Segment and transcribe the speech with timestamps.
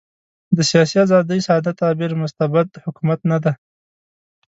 [0.55, 3.53] د سیاسي آزادۍ ساده تعبیر مستبد حکومت نه دی.